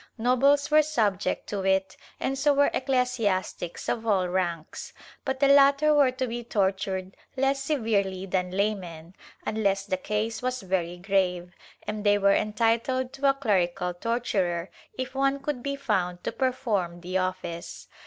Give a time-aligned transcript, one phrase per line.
[0.17, 4.93] Nobles were subject to it and so were ecclesiastics of all ranks,
[5.23, 10.63] but the latter were to be tortured less severely than laymen, unless the case was
[10.63, 11.53] very grave,
[11.85, 17.01] and they were entitled to a clerical torturer if one could be found to perform
[17.01, 17.87] the office.